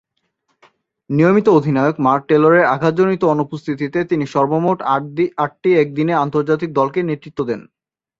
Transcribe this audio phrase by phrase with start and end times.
[1.09, 4.77] নিয়মিত অধিনায়ক মার্ক টেলরের আঘাতজনিত অনুপস্থিতিতে তিনি সর্বমোট
[5.37, 7.61] আটটি একদিনের আন্তর্জাতিকে দলকে নেতৃত্ব দেন।